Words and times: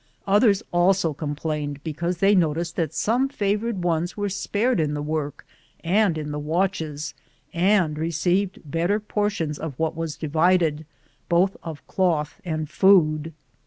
Others 0.25 0.63
also 0.71 1.13
com 1.13 1.35
plained 1.35 1.83
because 1.83 2.17
they 2.17 2.33
noticed 2.33 2.75
that 2.75 2.91
some 2.91 3.29
fa 3.29 3.55
vored 3.55 3.75
ones 3.83 4.17
were 4.17 4.29
spared 4.29 4.79
in 4.79 4.95
the 4.95 5.01
work 5.03 5.45
and 5.83 6.17
in 6.17 6.31
the 6.31 6.39
watches 6.39 7.13
and 7.53 7.99
received 7.99 8.61
better 8.65 8.99
portions 8.99 9.59
of 9.59 9.77
what 9.77 9.95
was 9.95 10.17
divided, 10.17 10.87
both 11.29 11.55
of 11.61 11.85
cloth 11.85 12.41
and 12.43 12.67
mod. 12.81 13.31